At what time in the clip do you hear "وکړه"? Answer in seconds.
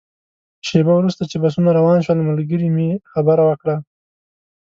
3.45-3.75